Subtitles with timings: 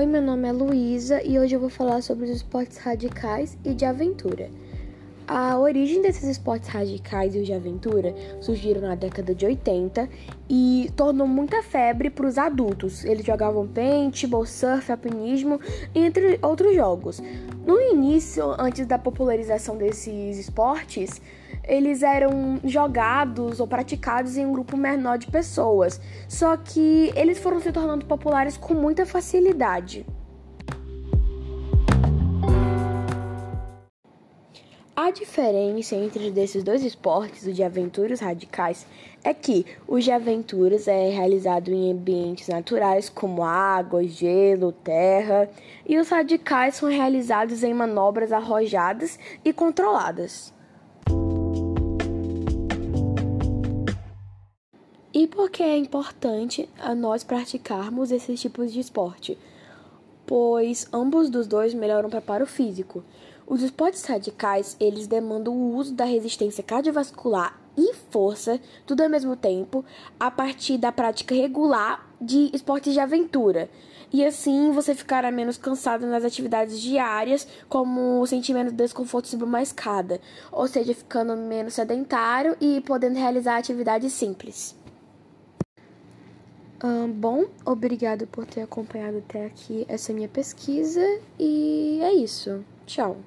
[0.00, 3.74] Oi, meu nome é Luísa e hoje eu vou falar sobre os esportes radicais e
[3.74, 4.48] de aventura.
[5.28, 10.08] A origem desses esportes radicais e os de aventura surgiram na década de 80
[10.48, 13.04] e tornou muita febre para os adultos.
[13.04, 15.60] Eles jogavam paintball, surf, alpinismo,
[15.94, 17.22] entre outros jogos.
[17.66, 21.20] No início, antes da popularização desses esportes,
[21.70, 27.60] eles eram jogados ou praticados em um grupo menor de pessoas, só que eles foram
[27.60, 30.04] se tornando populares com muita facilidade.
[34.96, 38.84] A diferença entre desses dois esportes, o de aventura os radicais,
[39.22, 45.48] é que o de aventuras é realizado em ambientes naturais como água, gelo, terra,
[45.88, 50.52] e os radicais são realizados em manobras arrojadas e controladas.
[55.20, 59.36] E por que é importante a nós praticarmos esses tipos de esporte?
[60.24, 63.04] Pois ambos dos dois melhoram o preparo físico.
[63.46, 69.36] Os esportes radicais, eles demandam o uso da resistência cardiovascular e força, tudo ao mesmo
[69.36, 69.84] tempo,
[70.18, 73.68] a partir da prática regular de esportes de aventura.
[74.10, 79.44] E assim você ficará menos cansado nas atividades diárias, como o sentimento de desconforto subir
[79.44, 80.18] uma escada,
[80.50, 84.79] ou seja, ficando menos sedentário e podendo realizar atividades simples
[87.14, 91.04] bom, obrigado por ter acompanhado até aqui essa minha pesquisa
[91.38, 92.64] e é isso.
[92.86, 93.18] Tchau.